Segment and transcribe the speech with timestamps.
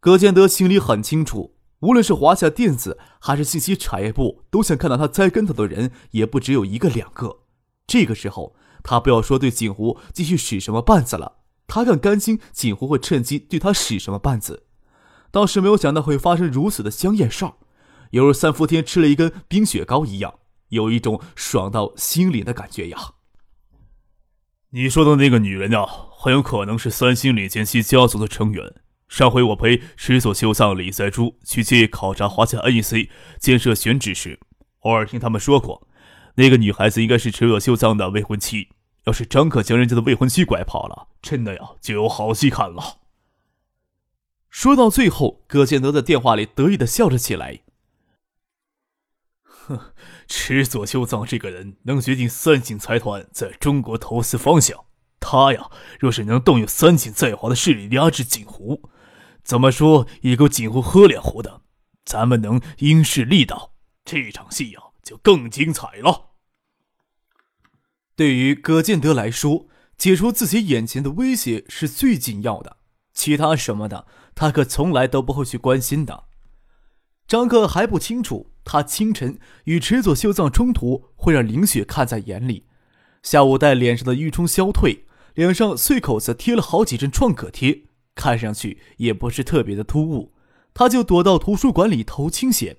[0.00, 7.40] 葛建德心里很清楚，无论是华夏电子还是信息产业部，都想看到他栽跟头的人也不只有一个两个。
[7.86, 14.64] 这个时候，他不要说对锦湖继续使什么绊子了，他更甘心锦湖会趁机对他使什么绊子。
[15.32, 17.54] 倒是没有想到会发生如此的香艳事儿，
[18.10, 20.38] 犹如三伏天吃了一根冰雪糕一样，
[20.68, 23.14] 有一种爽到心里的感觉呀。
[24.70, 28.74] 你说的那个女人呀，很有可能是三星李建熙家族的成员。
[29.08, 34.40] 上回我陪石佐秀藏、李在珠去借考察华夏 NEC 建设选址时，
[34.80, 35.86] 偶尔听他们说过，
[36.34, 38.68] 那个女孩子应该是石佐秀藏的未婚妻。
[39.04, 42.98] 要是张可将人家的未婚妻拐跑了，真的呀，就有好戏看了。
[44.50, 47.60] 说到最后，葛建德在电话里得意的笑了起来。
[49.44, 49.92] 哼，
[50.26, 54.86] 池佐秀藏这个人能决定三井财团在中国投资方向，
[55.20, 55.70] 他呀，
[56.00, 58.90] 若是能动用三井在华的势力压制锦湖。
[59.46, 61.62] 怎么说也够锦湖喝两壶的，
[62.04, 66.30] 咱们能因势利导，这场戏呀就更精彩了。
[68.16, 72.78] 对于葛建德来说，解除自己眼前的威胁是最紧要的，
[73.14, 76.24] 其他什么的他可从来都不会去关心的。
[77.28, 82.66] 张克还不清楚，他清晨与池佐秀藏冲突会让林雪看在眼里，
[83.22, 87.84] 下午待脸上的淤冲消退，脸上碎口子贴了好几阵创可贴。
[88.16, 90.32] 看上去也不是特别的突兀，
[90.74, 92.78] 他就躲到图书馆里偷清闲。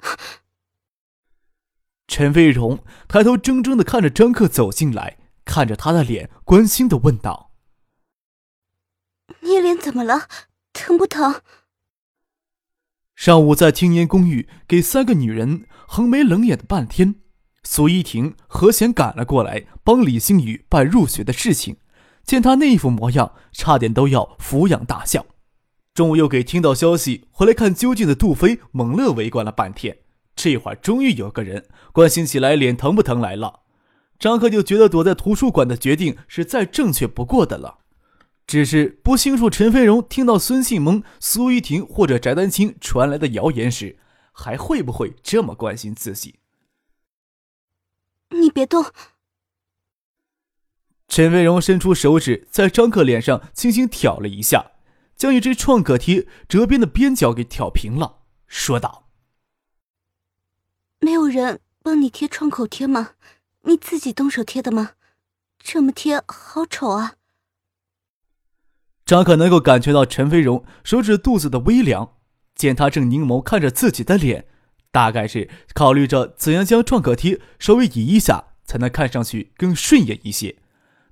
[2.06, 7.52] 陈飞荣抬头怔怔的看着张克走进来，看着他的脸，关心的问道
[9.40, 10.28] ：“你脸怎么了？
[10.72, 11.42] 疼不疼？”
[13.14, 17.22] 上午在青年公寓给三个女人横眉冷眼的半天，
[17.62, 21.78] 苏依婷、何贤赶了过来，帮李星宇办入学的事情。
[22.26, 25.24] 见他那副模样，差点都要俯仰大笑。
[25.94, 29.96] 中午又给听到消息回来看究竟的杜飞猛乐围观了半天，
[30.34, 33.60] 这会儿终于有个人关心起来脸疼不疼来了。
[34.18, 37.78] 张克就觉得躲在图书馆的决定是再正确不过的了，
[38.46, 43.98] 只是不清楚陈飞荣听到孙庆萌、苏玉婷或者翟丹青传来的谣言时，
[44.32, 46.40] 还会不会这么关心自己？
[48.30, 48.84] 你别动。
[51.16, 54.72] 陈飞荣伸出手指，在张克脸上轻轻挑了一下，
[55.16, 59.08] 将一只创可贴折边的边角给挑平了，说道
[61.00, 63.12] ：“没有人帮你贴创口贴吗？
[63.62, 64.90] 你自己动手贴的吗？
[65.58, 67.14] 这么贴好丑啊！”
[69.06, 72.18] 张可能够感觉到陈飞荣手指肚子的微凉，
[72.54, 74.46] 见他正凝眸看着自己的脸，
[74.90, 80.58] 大概是考虑着怎样将创可贴稍微移一下，才能看上去更顺眼一些。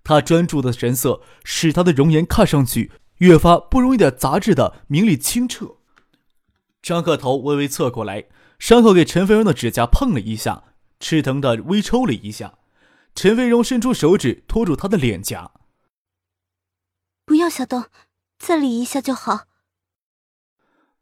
[0.04, 5.78] 他专注的神色使他的容颜看上去越发不容易的杂质的明丽清澈。
[6.82, 8.26] 张克头微微侧过来，
[8.58, 10.64] 伤口给陈飞荣的指甲碰了一下，
[11.00, 12.58] 吃疼的微抽了一下。
[13.14, 15.52] 陈飞荣伸出手指托住他的脸颊，
[17.24, 17.86] 不要小动，
[18.38, 19.44] 再理一下就好。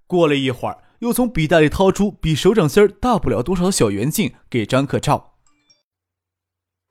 [0.06, 5.38] 过了一会儿，又从笔袋里掏出比手掌心大不了多少的小圆镜给张克照，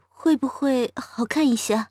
[0.09, 1.90] 会不会好看一些？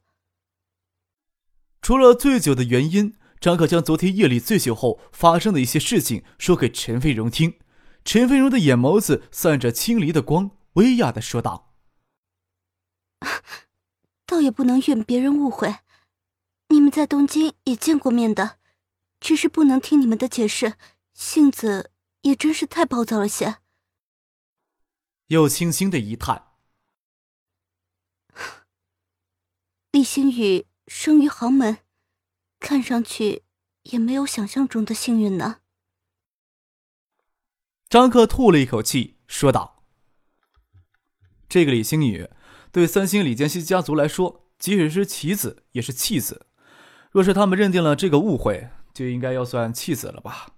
[1.83, 7.59] 除了醉酒的原因，张可将昨天夜里醉酒后发生的一些事情说给陈飞荣听。
[8.05, 11.75] 陈飞荣的眼眸子散着清离的光，微哑的说道
[14.27, 15.81] ：“倒也不能怨别人误会，
[16.69, 18.59] 你们在东京也见过面的，
[19.19, 20.75] 只是不能听你们的解释，
[21.15, 21.91] 性子
[22.23, 23.57] 也真是太暴躁了些。”
[25.29, 26.53] 又轻轻的一叹
[29.93, 31.79] ：“李星宇。”生于豪门，
[32.59, 33.45] 看上去
[33.85, 35.61] 也没有想象中的幸运呢。
[37.89, 39.85] 张克吐了一口气，说道
[41.49, 42.29] ：“这个李星宇，
[42.73, 46.49] 对三星李建熙家族来说，即使是棋子，也是弃子。
[47.13, 50.57] 若是他们认定了这个误会，就应该要算弃子了吧？”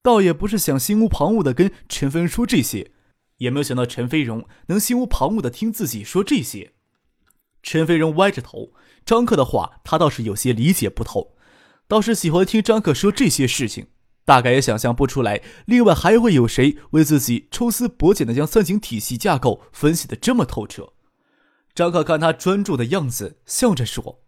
[0.00, 2.92] 倒也不是想心无旁骛的跟陈飞荣说这些，
[3.38, 6.73] 也没有想到陈飞荣能心无旁骛的听自己说这些。
[7.64, 8.72] 陈飞荣歪着头，
[9.04, 11.34] 张克的话他倒是有些理解不透。
[11.88, 13.88] 倒是喜欢听张克说这些事情，
[14.24, 20.92] 大概也想象不出来，另外还会有谁为自己抽丝剥茧的将三井体系架构分析的这么透彻。
[21.74, 24.22] 张克看他专注的样子，笑着说：“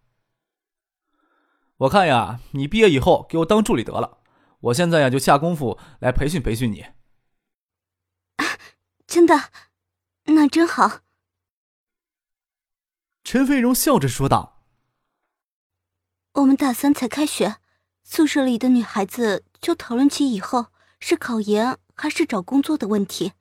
[1.78, 4.18] 我看呀，你毕业以后给我当助理得了。
[4.60, 6.84] 我现在呀，就下功夫来培训培训你。”
[9.06, 9.50] 真的，
[10.24, 11.05] 那真好。
[13.26, 14.62] 陈飞荣笑着说道
[16.34, 17.56] ：“我们大三才开学，
[18.04, 20.66] 宿舍里的女孩子就讨论起以后
[21.00, 23.32] 是考研还是找工作的问题，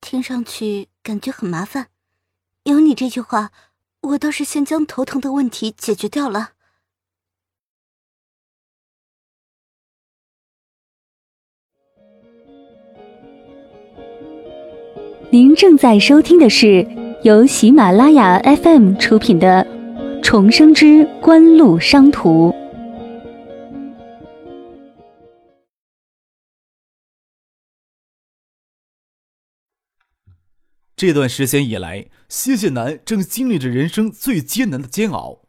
[0.00, 1.88] 听上去感觉很麻烦。
[2.62, 3.50] 有你这句话，
[4.02, 6.52] 我倒是先将头疼的问题解决掉了。”
[15.32, 16.86] 您正在收听的是
[17.22, 19.62] 由喜马拉雅 FM 出品的
[20.22, 22.48] 《重生之官路商途》。
[30.96, 35.42] 这段时间以来，谢谢南正经历着人生最艰难的煎熬。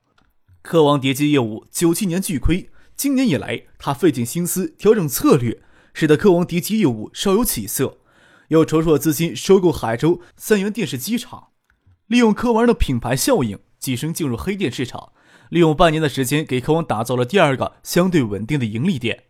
[0.62, 5.62] 科王叠机业务九七年巨亏，今年以来，他费尽心思调整策略，
[5.94, 8.00] 使得科王叠机业务稍有起色。
[8.50, 11.51] 又筹措资金收购海州三元电视机厂，
[12.12, 15.14] 利用科王的品牌效应跻身进入黑店市场，
[15.48, 19.24] 利用半年的时间给科王打造了第二个相对稳定的盈利点。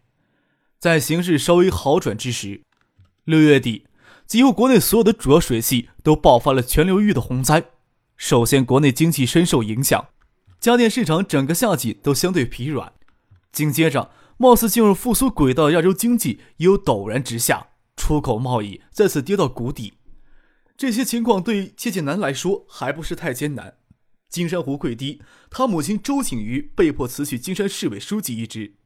[0.80, 2.64] 在形势稍微好转之时，
[3.24, 3.86] 六月底，
[4.26, 7.66] 几乎国内所有的主要水系都爆发了全流域的洪灾。
[8.18, 10.08] 首先，国内经济深受影响，
[10.60, 12.92] 家电市场整个夏季都相对疲软。
[13.52, 17.68] 紧接着，貌似进入复苏轨道的亚洲经济又陡然直下。
[17.96, 19.94] 出口贸易再次跌到谷底，
[20.82, 23.78] 这些情况对谢剑南来说还不是太艰难。
[24.32, 28.78] 金山湖溃堤，他母亲周景瑜被迫辞去金山市委书记一职，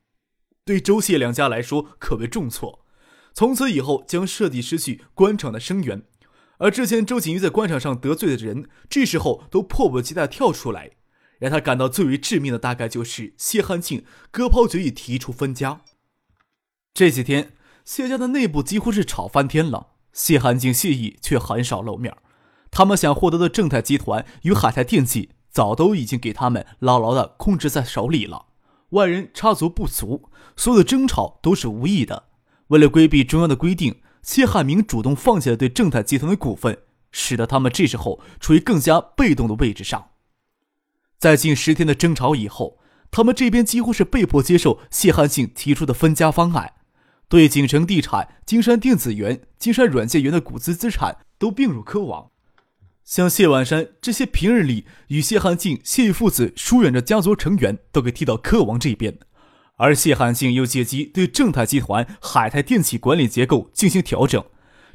[0.65, 2.86] 对周谢两家来说可谓重挫。
[3.33, 6.03] 从此以后将彻底失去官场的声援，
[6.57, 10.98] 而之前周景瑜在官场上得罪的人，这时候都迫不及待跳出来。
[11.39, 15.80] 让他感到最为致命的，大概就是谢汉庆割袍决议提出分家。
[16.94, 17.53] 这几天。
[17.86, 22.15] 谢家的内部几乎是吵翻天了，谢寒静、谢意却很少露面。
[22.71, 28.47] 他们想获得的正泰集团与海泰电器，早都已经给他们牢牢的控制在手里了，
[28.89, 32.23] 外人插足不足，所有的争吵都是无意的。
[32.67, 36.79] 为了规避中央的规定，谢汉明主动放弃了对正泰集团的股份，
[37.12, 40.09] 使得他们这时候处于更加被动的位置上。
[41.17, 42.79] 在近十天的争吵以后，
[43.12, 46.73] 他们这边几乎是被迫接受谢汉信提出的分家方案。
[47.27, 52.30] 对锦城地产、金山电子园、金山软件园的股资资产都并入科网，
[53.04, 59.18] 像谢婉山这些平日里与谢汉庆、谢父子疏远的家族成员都给踢到科王这边，
[59.77, 64.44] 而谢汉庆又借机对正泰集团、海泰电器管理结构进行调整，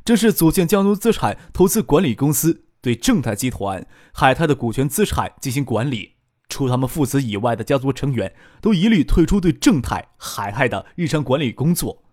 [0.04, 6.12] 这是组建家族资产投资管理公司，对正泰集团、海泰的股权资产进行管理，
[6.48, 12.04] 除他们父子以外的家族成员都一律退出对正泰、海泰的日常管理工作。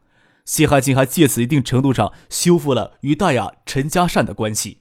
[0.47, 4.79] 谢汉庆还借此一定程度上修复了与大雅陈家善的关系，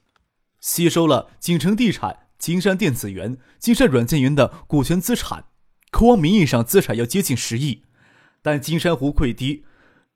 [0.60, 5.46] 吸收了锦城地产、金山电子园、金山软件园的股权资产，
[5.90, 7.82] 科王名义上资产要接近十亿，
[8.42, 9.64] 但金山湖溃堤，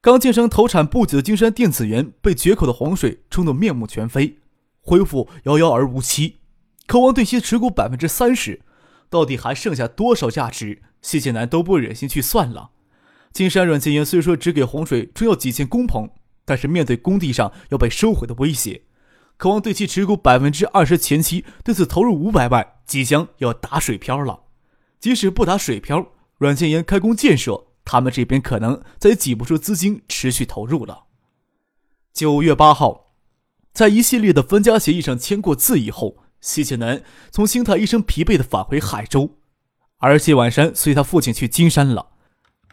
[0.00, 4.38] 刚建成投产不久的金山电子园被决口的洪水冲得面目全非，
[4.80, 6.36] 恢复遥遥而无期。
[6.86, 8.62] 科王对其持股百分之三十，
[9.08, 10.80] 到底还剩下多少价值？
[11.02, 12.70] 谢剑南都不忍心去算了。
[13.32, 16.10] 金山软件园虽说只给洪水冲要几千工棚，
[16.44, 18.82] 但是面对工地上要被收回的威胁，
[19.36, 24.40] 渴望对其持股百分之二十前期对此投入五百万，即将要打水漂了。
[24.98, 26.08] 即使不打水漂，
[26.38, 31.04] 软件园开工建设，他们这边可能再也挤不出资金持续投入了。
[32.12, 33.14] 九月八号，
[33.72, 39.38] 在一系列的分家协议上签过字以后，谢剑南从兴泰一生疲惫的返回海州，
[39.98, 42.08] 而谢婉山随他父亲去金山了。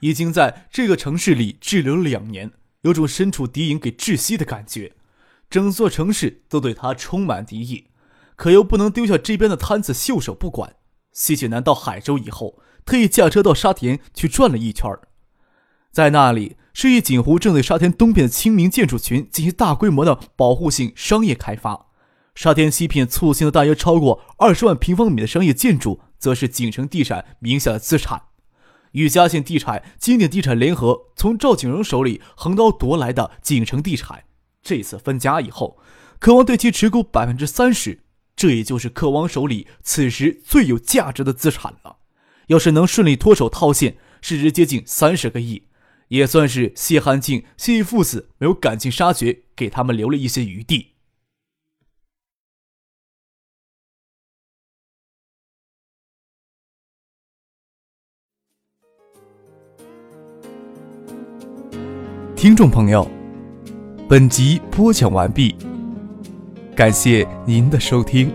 [0.01, 2.51] 已经在这个城市里滞留了两年，
[2.81, 4.93] 有种身处敌营给窒息的感觉，
[5.49, 7.87] 整座城市都对他充满敌意，
[8.35, 10.75] 可又不能丢下这边的摊子袖手不管。
[11.11, 14.91] 谢雪南到海州以后，特意驾车到沙田去转了一圈
[15.91, 21.87] 在那里，市一锦湖正对沙田东边的清明建筑群进行大规模的保护性商业开发，
[22.35, 28.21] 沙田西片簇新的大约超过二十万平方米的商业建筑，则是锦城地产名下的资产。
[28.91, 34.23] 与嘉信地产、金鼎地产联合，从赵景荣手里横刀夺来的锦城地产，
[34.61, 35.79] 这次分家以后，
[36.19, 38.03] 科王对其持股百分之三十，
[38.35, 41.97] 这也就是科王手里此时最有价值的资产了。
[42.47, 45.63] 要是能顺利脱手套现，市值接近三十个亿，
[46.07, 50.96] 也算是谢汉庆、谢父子没有赶尽杀绝，给他们留了一些余地。
[62.37, 63.09] 听众朋友，
[64.07, 65.55] 本集播讲完毕，
[66.75, 68.31] 感谢您的收听。